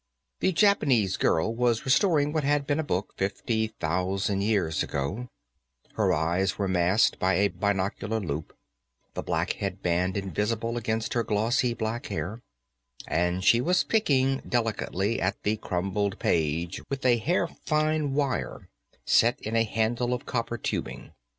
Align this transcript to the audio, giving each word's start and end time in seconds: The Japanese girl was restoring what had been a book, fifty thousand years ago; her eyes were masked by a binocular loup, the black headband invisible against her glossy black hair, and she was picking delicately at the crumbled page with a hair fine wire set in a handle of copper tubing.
The 0.39 0.51
Japanese 0.51 1.15
girl 1.15 1.53
was 1.53 1.85
restoring 1.85 2.33
what 2.33 2.43
had 2.43 2.65
been 2.65 2.79
a 2.79 2.83
book, 2.83 3.13
fifty 3.17 3.67
thousand 3.67 4.41
years 4.41 4.81
ago; 4.81 5.29
her 5.93 6.11
eyes 6.11 6.57
were 6.57 6.67
masked 6.67 7.19
by 7.19 7.35
a 7.35 7.49
binocular 7.49 8.19
loup, 8.19 8.51
the 9.13 9.21
black 9.21 9.53
headband 9.53 10.17
invisible 10.17 10.75
against 10.75 11.13
her 11.13 11.23
glossy 11.23 11.75
black 11.75 12.07
hair, 12.07 12.41
and 13.07 13.43
she 13.43 13.61
was 13.61 13.83
picking 13.83 14.39
delicately 14.39 15.21
at 15.21 15.43
the 15.43 15.57
crumbled 15.57 16.17
page 16.17 16.81
with 16.89 17.05
a 17.05 17.17
hair 17.17 17.45
fine 17.47 18.15
wire 18.15 18.69
set 19.05 19.39
in 19.41 19.55
a 19.55 19.63
handle 19.65 20.15
of 20.15 20.25
copper 20.25 20.57
tubing. 20.57 21.11